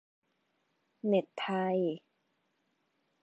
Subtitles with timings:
[1.05, 1.77] เน็ตไทย